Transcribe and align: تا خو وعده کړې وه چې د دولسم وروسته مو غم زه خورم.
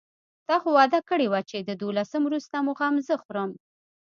تا 0.47 0.55
خو 0.61 0.69
وعده 0.77 0.99
کړې 1.09 1.27
وه 1.31 1.41
چې 1.49 1.57
د 1.61 1.71
دولسم 1.83 2.21
وروسته 2.25 2.55
مو 2.65 2.73
غم 2.79 2.95
زه 3.07 3.15
خورم. 3.23 3.51